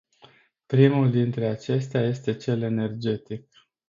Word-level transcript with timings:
Primul 0.65 1.11
dintre 1.11 1.45
acestea 1.47 2.01
este 2.05 2.35
cel 2.35 2.61
energetic. 2.61 3.49